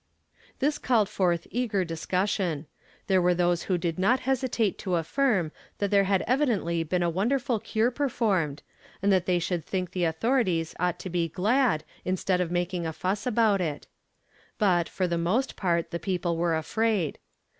[0.57, 2.65] This called forth eager discussion;
[3.05, 7.07] there were those who did not hesitate to affirm that there had evidently been a
[7.11, 8.63] wonderful cure performed,
[9.03, 12.93] and that they should think the authorities ought to be glad, instead of making a
[12.93, 13.85] fuss about it.
[14.57, 17.19] But, for the most part, the people were afraid.